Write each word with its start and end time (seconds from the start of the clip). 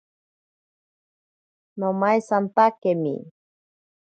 Nomaisatakemi. 1.79 3.15